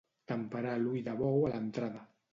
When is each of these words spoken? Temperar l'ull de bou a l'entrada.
Temperar 0.31 0.71
l'ull 0.81 1.03
de 1.09 1.15
bou 1.21 1.47
a 1.51 1.53
l'entrada. 1.55 2.07